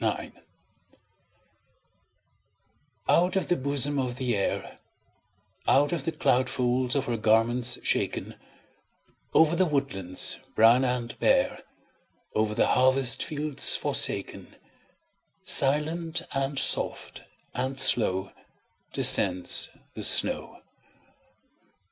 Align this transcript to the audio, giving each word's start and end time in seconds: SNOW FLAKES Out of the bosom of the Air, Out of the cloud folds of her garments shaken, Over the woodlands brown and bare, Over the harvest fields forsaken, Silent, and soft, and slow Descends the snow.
SNOW 0.01 0.15
FLAKES 0.17 0.31
Out 3.07 3.35
of 3.35 3.47
the 3.49 3.55
bosom 3.55 3.99
of 3.99 4.15
the 4.17 4.35
Air, 4.35 4.79
Out 5.67 5.91
of 5.91 6.05
the 6.05 6.11
cloud 6.11 6.49
folds 6.49 6.95
of 6.95 7.05
her 7.05 7.17
garments 7.17 7.77
shaken, 7.83 8.33
Over 9.35 9.55
the 9.55 9.67
woodlands 9.67 10.39
brown 10.55 10.83
and 10.83 11.15
bare, 11.19 11.61
Over 12.33 12.55
the 12.55 12.69
harvest 12.69 13.21
fields 13.23 13.75
forsaken, 13.75 14.55
Silent, 15.45 16.23
and 16.31 16.57
soft, 16.57 17.21
and 17.53 17.79
slow 17.79 18.31
Descends 18.93 19.69
the 19.93 20.01
snow. 20.01 20.63